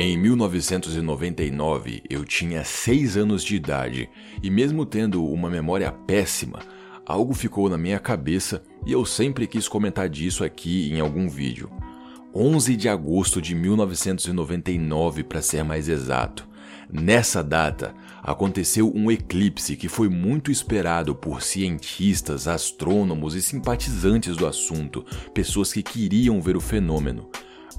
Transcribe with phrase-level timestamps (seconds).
[0.00, 4.08] Em 1999, eu tinha 6 anos de idade
[4.40, 6.60] e, mesmo tendo uma memória péssima,
[7.04, 11.68] algo ficou na minha cabeça e eu sempre quis comentar disso aqui em algum vídeo.
[12.32, 16.48] 11 de agosto de 1999, para ser mais exato.
[16.88, 17.92] Nessa data,
[18.22, 25.04] aconteceu um eclipse que foi muito esperado por cientistas, astrônomos e simpatizantes do assunto,
[25.34, 27.28] pessoas que queriam ver o fenômeno.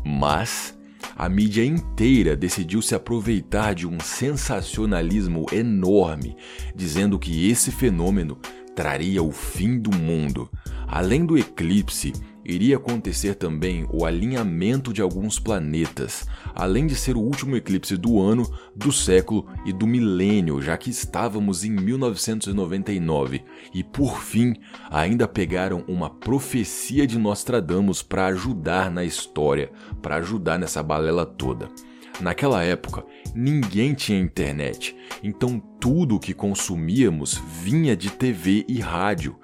[0.05, 0.77] Mas
[1.15, 6.35] a mídia inteira decidiu se aproveitar de um sensacionalismo enorme,
[6.75, 8.37] dizendo que esse fenômeno
[8.75, 10.49] traria o fim do mundo.
[10.87, 17.21] Além do eclipse, iria acontecer também o alinhamento de alguns planetas, além de ser o
[17.21, 23.43] último eclipse do ano, do século e do milênio, já que estávamos em 1999,
[23.73, 24.55] e por fim
[24.89, 31.69] ainda pegaram uma profecia de Nostradamus para ajudar na história, para ajudar nessa balela toda.
[32.19, 39.37] Naquela época, ninguém tinha internet, então tudo o que consumíamos vinha de TV e rádio.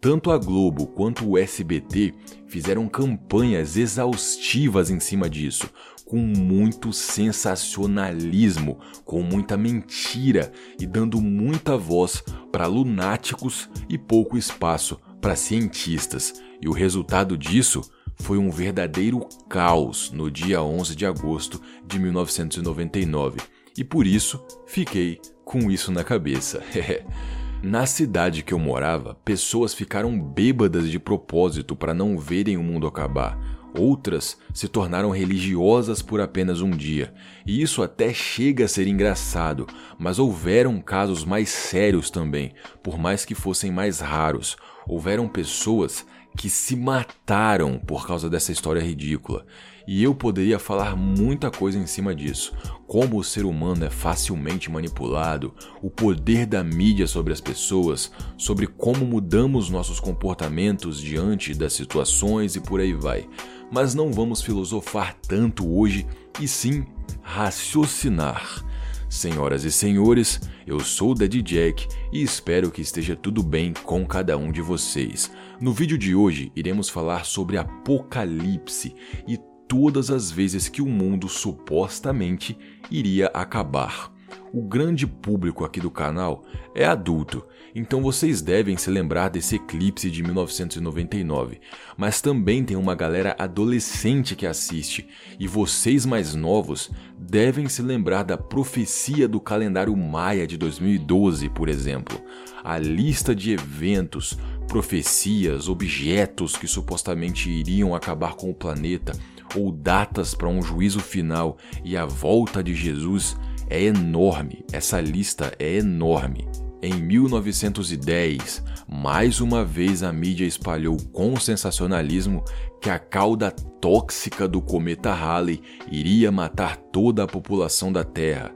[0.00, 2.12] Tanto a Globo quanto o SBT
[2.52, 5.70] fizeram campanhas exaustivas em cima disso,
[6.04, 15.00] com muito sensacionalismo, com muita mentira e dando muita voz para lunáticos e pouco espaço
[15.18, 16.42] para cientistas.
[16.60, 17.80] E o resultado disso
[18.16, 23.40] foi um verdadeiro caos no dia 11 de agosto de 1999.
[23.78, 26.62] E por isso fiquei com isso na cabeça.
[27.62, 32.88] Na cidade que eu morava, pessoas ficaram bêbadas de propósito para não verem o mundo
[32.88, 33.38] acabar.
[33.78, 37.14] Outras se tornaram religiosas por apenas um dia,
[37.46, 42.52] e isso até chega a ser engraçado, mas houveram casos mais sérios também,
[42.82, 44.56] por mais que fossem mais raros.
[44.84, 46.04] Houveram pessoas
[46.36, 49.46] que se mataram por causa dessa história ridícula.
[49.86, 52.52] E eu poderia falar muita coisa em cima disso,
[52.86, 58.66] como o ser humano é facilmente manipulado, o poder da mídia sobre as pessoas, sobre
[58.66, 63.28] como mudamos nossos comportamentos diante das situações e por aí vai.
[63.70, 66.06] Mas não vamos filosofar tanto hoje,
[66.40, 66.84] e sim
[67.22, 68.64] raciocinar.
[69.08, 74.06] Senhoras e senhores, eu sou o Daddy Jack e espero que esteja tudo bem com
[74.06, 75.30] cada um de vocês.
[75.60, 78.94] No vídeo de hoje iremos falar sobre Apocalipse
[79.28, 79.38] e
[79.72, 82.58] todas as vezes que o mundo supostamente
[82.90, 84.12] iria acabar.
[84.52, 86.44] O grande público aqui do canal
[86.74, 87.42] é adulto,
[87.74, 91.58] então vocês devem se lembrar desse eclipse de 1999.
[91.96, 95.08] Mas também tem uma galera adolescente que assiste,
[95.40, 101.70] e vocês mais novos devem se lembrar da profecia do calendário Maia de 2012, por
[101.70, 102.20] exemplo.
[102.62, 109.12] A lista de eventos, profecias, objetos que supostamente iriam acabar com o planeta
[109.54, 113.36] ou datas para um juízo final e a volta de Jesus
[113.68, 114.64] é enorme.
[114.72, 116.46] Essa lista é enorme.
[116.82, 122.44] Em 1910, mais uma vez a mídia espalhou com sensacionalismo
[122.80, 128.52] que a cauda tóxica do cometa Halley iria matar toda a população da Terra.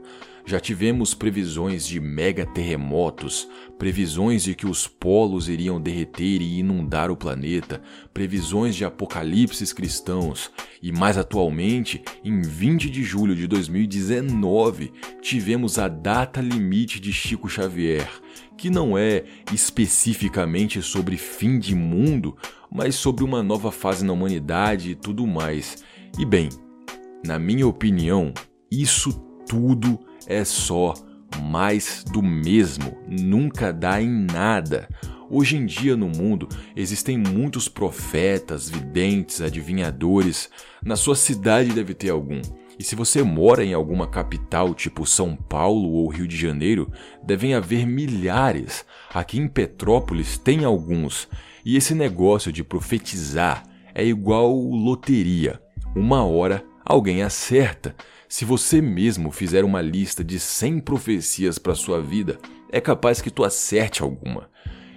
[0.47, 7.11] Já tivemos previsões de mega terremotos, previsões de que os polos iriam derreter e inundar
[7.11, 7.81] o planeta,
[8.13, 10.49] previsões de apocalipses cristãos,
[10.81, 17.49] e mais atualmente, em 20 de julho de 2019, tivemos a data limite de Chico
[17.49, 18.09] Xavier,
[18.57, 22.37] que não é especificamente sobre fim de mundo,
[22.71, 25.83] mas sobre uma nova fase na humanidade e tudo mais.
[26.17, 26.47] E bem,
[27.25, 28.33] na minha opinião,
[28.71, 30.93] isso tudo é só
[31.41, 34.87] mais do mesmo, nunca dá em nada.
[35.29, 40.49] Hoje em dia no mundo existem muitos profetas, videntes, adivinhadores.
[40.83, 42.41] Na sua cidade deve ter algum.
[42.79, 46.91] E se você mora em alguma capital tipo São Paulo ou Rio de Janeiro,
[47.23, 48.85] devem haver milhares.
[49.13, 51.27] Aqui em Petrópolis tem alguns.
[51.65, 55.59] E esse negócio de profetizar é igual loteria.
[55.95, 57.95] Uma hora alguém acerta.
[58.29, 62.37] Se você mesmo fizer uma lista de 100 profecias para sua vida,
[62.69, 64.49] é capaz que tu acerte alguma.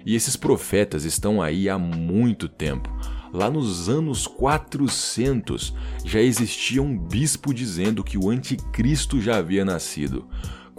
[0.05, 2.89] E esses profetas estão aí há muito tempo.
[3.31, 5.73] Lá nos anos 400
[6.03, 10.27] já existia um bispo dizendo que o anticristo já havia nascido.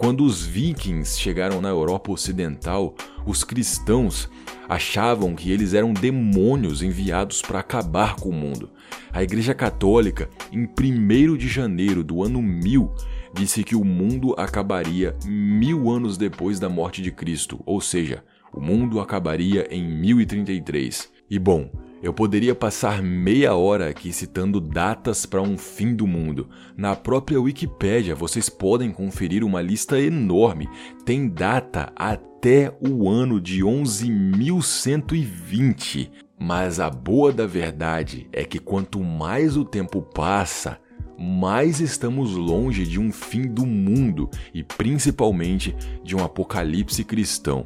[0.03, 2.93] Quando os vikings chegaram na Europa Ocidental,
[3.25, 4.29] os cristãos
[4.67, 8.69] achavam que eles eram demônios enviados para acabar com o mundo.
[9.13, 12.93] A Igreja Católica, em 1 de janeiro do ano 1000,
[13.33, 18.59] disse que o mundo acabaria mil anos depois da morte de Cristo, ou seja, o
[18.59, 21.09] mundo acabaria em 1033.
[21.29, 21.71] E bom,
[22.03, 26.49] Eu poderia passar meia hora aqui citando datas para um fim do mundo.
[26.75, 30.67] Na própria Wikipédia vocês podem conferir uma lista enorme.
[31.05, 36.11] Tem data até o ano de 11.120.
[36.37, 40.77] Mas a boa da verdade é que quanto mais o tempo passa,
[41.17, 45.73] mais estamos longe de um fim do mundo e principalmente
[46.03, 47.63] de um apocalipse cristão.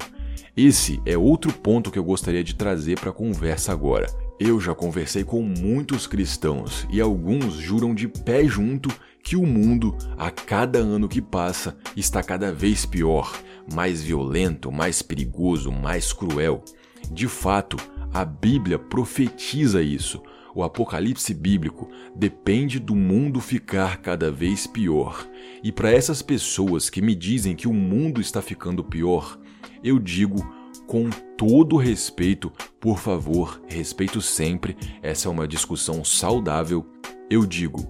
[0.55, 4.26] Esse é outro ponto que eu gostaria de trazer para a conversa agora.
[4.39, 8.87] Eu já conversei com muitos cristãos e alguns juram de pé junto
[9.23, 13.35] que o mundo, a cada ano que passa, está cada vez pior,
[13.73, 16.63] mais violento, mais perigoso, mais cruel.
[17.11, 17.77] De fato,
[18.13, 20.21] a Bíblia profetiza isso.
[20.53, 25.27] O apocalipse bíblico depende do mundo ficar cada vez pior.
[25.63, 29.39] E para essas pessoas que me dizem que o mundo está ficando pior,
[29.83, 30.47] eu digo
[30.87, 36.87] com todo respeito, por favor, respeito sempre, essa é uma discussão saudável.
[37.29, 37.87] Eu digo,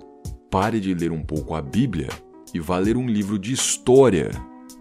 [0.50, 2.10] pare de ler um pouco a Bíblia
[2.54, 4.32] e vá ler um livro de história,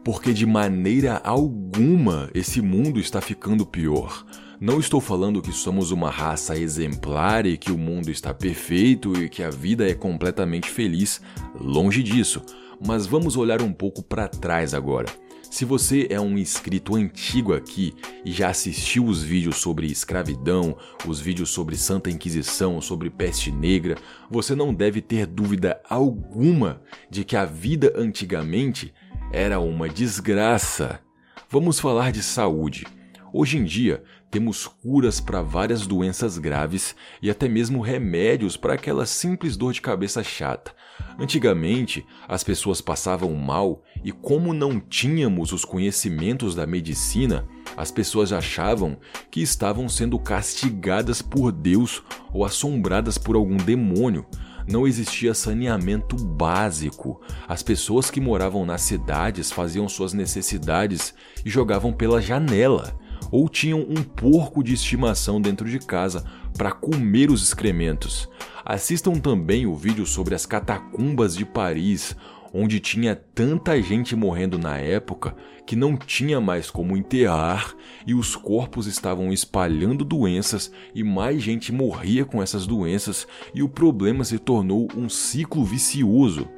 [0.02, 4.24] porque de maneira alguma esse mundo está ficando pior.
[4.58, 9.28] Não estou falando que somos uma raça exemplar e que o mundo está perfeito e
[9.28, 11.20] que a vida é completamente feliz,
[11.60, 12.40] longe disso.
[12.84, 15.25] Mas vamos olhar um pouco para trás agora.
[15.50, 17.94] Se você é um inscrito antigo aqui
[18.24, 20.76] e já assistiu os vídeos sobre escravidão,
[21.06, 23.96] os vídeos sobre Santa Inquisição, sobre peste negra,
[24.30, 28.92] você não deve ter dúvida alguma de que a vida antigamente
[29.32, 31.00] era uma desgraça.
[31.48, 32.86] Vamos falar de saúde.
[33.32, 39.06] Hoje em dia, temos curas para várias doenças graves e até mesmo remédios para aquela
[39.06, 40.74] simples dor de cabeça chata.
[41.18, 47.46] Antigamente, as pessoas passavam mal e, como não tínhamos os conhecimentos da medicina,
[47.76, 48.98] as pessoas achavam
[49.30, 52.02] que estavam sendo castigadas por Deus
[52.32, 54.26] ou assombradas por algum demônio.
[54.68, 57.20] Não existia saneamento básico.
[57.46, 61.14] As pessoas que moravam nas cidades faziam suas necessidades
[61.44, 62.98] e jogavam pela janela
[63.30, 66.24] ou tinham um porco de estimação dentro de casa
[66.56, 68.28] para comer os excrementos.
[68.64, 72.16] Assistam também o vídeo sobre as catacumbas de Paris,
[72.52, 75.36] onde tinha tanta gente morrendo na época
[75.66, 77.74] que não tinha mais como enterrar
[78.06, 83.68] e os corpos estavam espalhando doenças e mais gente morria com essas doenças e o
[83.68, 86.48] problema se tornou um ciclo vicioso.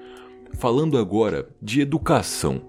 [0.55, 2.63] Falando agora de educação.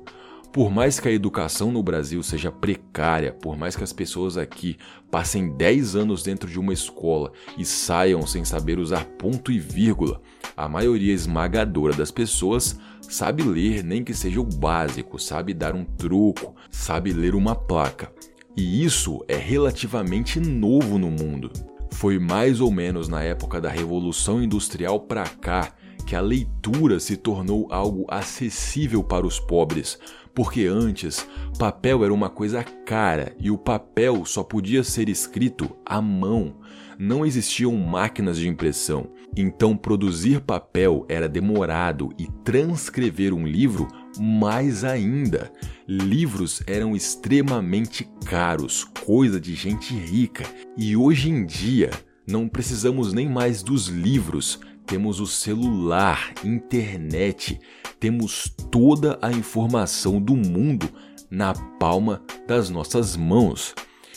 [0.52, 4.78] Por mais que a educação no Brasil seja precária, por mais que as pessoas aqui
[5.12, 10.20] passem 10 anos dentro de uma escola e saiam sem saber usar ponto e vírgula,
[10.58, 15.86] a maioria esmagadora das pessoas sabe ler nem que seja o básico, sabe dar um
[15.86, 18.12] troco, sabe ler uma placa.
[18.58, 21.52] E isso é relativamente novo no mundo.
[21.92, 25.74] Foi mais ou menos na época da Revolução Industrial para cá
[26.10, 30.00] que a leitura se tornou algo acessível para os pobres,
[30.34, 31.28] porque antes
[31.58, 36.56] papel era uma coisa cara e o papel só podia ser escrito à mão.
[36.98, 43.88] Não existiam máquinas de impressão, então produzir papel era demorado e transcrever um livro
[44.20, 45.52] mais ainda.
[45.88, 50.44] Livros eram extremamente caros, coisa de gente rica,
[50.78, 51.90] e hoje em dia
[52.28, 57.60] não precisamos nem mais dos livros, temos o celular, internet,
[58.00, 60.90] temos toda a informação do mundo
[61.30, 63.76] na palma das nossas mãos.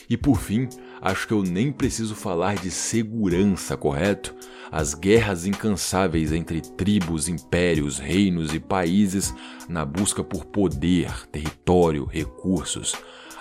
[0.08, 0.68] E por fim,
[1.00, 4.34] acho que eu nem preciso falar de segurança, correto?
[4.70, 9.34] As guerras incansáveis entre tribos, impérios, reinos e países
[9.68, 12.94] na busca por poder, território, recursos.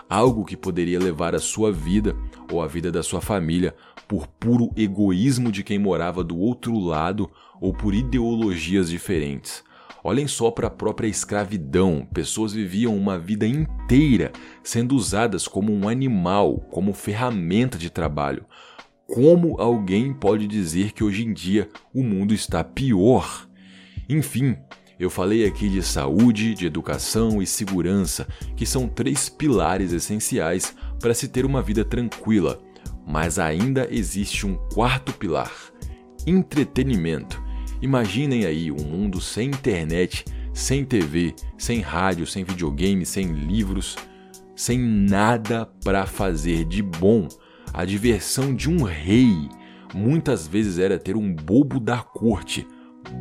[0.10, 2.16] Algo que poderia levar a sua vida
[2.52, 3.74] ou a vida da sua família
[4.08, 7.32] por puro egoísmo de quem morava do outro lado
[7.62, 9.64] ou por ideologias diferentes.
[10.04, 12.08] Olhem só para a própria escravidão.
[12.14, 14.32] Pessoas viviam uma vida inteira
[14.64, 18.46] sendo usadas como um animal, como ferramenta de trabalho.
[19.08, 23.48] Como alguém pode dizer que hoje em dia o mundo está pior?
[24.08, 24.56] Enfim,
[25.00, 31.14] eu falei aqui de saúde, de educação e segurança, que são três pilares essenciais para
[31.14, 32.62] se ter uma vida tranquila
[33.06, 35.52] mas ainda existe um quarto pilar:
[36.26, 37.41] entretenimento.
[37.82, 40.24] Imaginem aí um mundo sem internet,
[40.54, 43.96] sem TV, sem rádio, sem videogame, sem livros,
[44.56, 47.28] sem nada para fazer de bom.
[47.74, 49.50] A diversão de um rei
[49.96, 52.68] muitas vezes era ter um bobo da corte.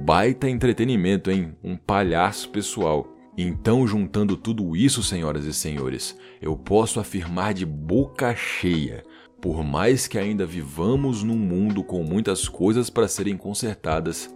[0.04, 1.56] Baita entretenimento, hein?
[1.64, 3.08] Um palhaço pessoal.
[3.38, 9.04] Então, juntando tudo isso, senhoras e senhores, eu posso afirmar de boca cheia
[9.40, 14.28] Por mais que ainda vivamos num mundo com muitas coisas para serem consertadas,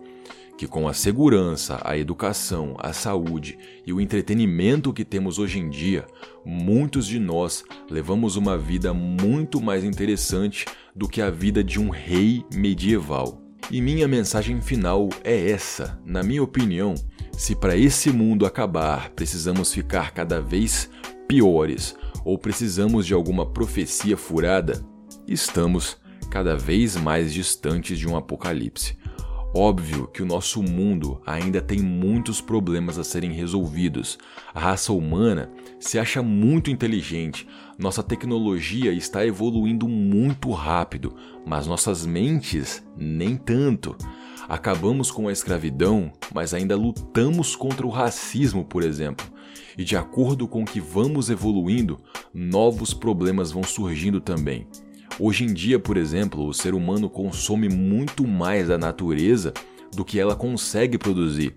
[0.56, 5.68] que com a segurança, a educação, a saúde e o entretenimento que temos hoje em
[5.68, 6.06] dia,
[6.44, 11.90] muitos de nós levamos uma vida muito mais interessante do que a vida de um
[11.90, 13.40] rei medieval.
[13.70, 16.94] E minha mensagem final é essa: na minha opinião,
[17.36, 20.88] se para esse mundo acabar precisamos ficar cada vez
[21.26, 24.84] piores ou precisamos de alguma profecia furada,
[25.26, 25.96] estamos
[26.30, 28.96] cada vez mais distantes de um apocalipse.
[29.56, 34.18] Óbvio que o nosso mundo ainda tem muitos problemas a serem resolvidos.
[34.52, 37.46] A raça humana se acha muito inteligente,
[37.78, 41.14] nossa tecnologia está evoluindo muito rápido,
[41.46, 43.96] mas nossas mentes nem tanto.
[44.48, 49.24] Acabamos com a escravidão, mas ainda lutamos contra o racismo, por exemplo.
[49.78, 52.00] E de acordo com que vamos evoluindo,
[52.34, 54.66] novos problemas vão surgindo também.
[55.18, 59.52] Hoje em dia, por exemplo, o ser humano consome muito mais da natureza
[59.94, 61.54] do que ela consegue produzir.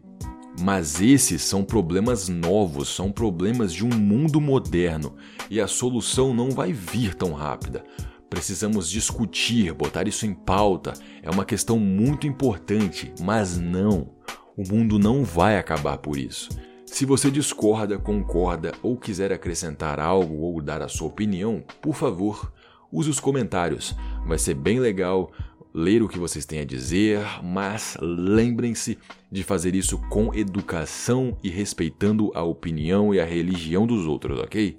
[0.61, 5.15] Mas esses são problemas novos, são problemas de um mundo moderno
[5.49, 7.83] e a solução não vai vir tão rápida.
[8.29, 14.11] Precisamos discutir, botar isso em pauta, é uma questão muito importante, mas não.
[14.55, 16.49] O mundo não vai acabar por isso.
[16.85, 22.51] Se você discorda, concorda ou quiser acrescentar algo ou dar a sua opinião, por favor,
[22.91, 23.95] use os comentários.
[24.25, 25.31] Vai ser bem legal
[25.73, 28.97] ler o que vocês têm a dizer, mas lembrem-se
[29.31, 34.77] de fazer isso com educação e respeitando a opinião e a religião dos outros, ok?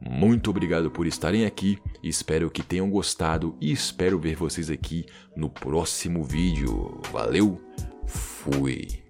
[0.00, 5.04] Muito obrigado por estarem aqui, espero que tenham gostado e espero ver vocês aqui
[5.36, 7.00] no próximo vídeo.
[7.10, 7.60] Valeu,
[8.06, 9.07] fui!